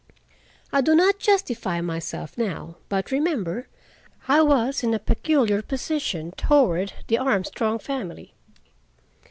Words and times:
I 0.73 0.81
do 0.81 0.95
not 0.95 1.19
justify 1.19 1.79
myself 1.79 2.35
now, 2.35 2.77
but 2.89 3.11
remember, 3.11 3.67
I 4.27 4.41
was 4.41 4.81
in 4.81 4.95
a 4.95 4.99
peculiar 4.99 5.61
position 5.61 6.31
toward 6.31 6.91
the 7.05 7.19
Armstrong 7.19 7.77
family. 7.77 8.33